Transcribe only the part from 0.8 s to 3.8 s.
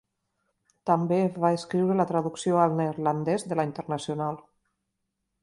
També va escriure la traducció al neerlandès de La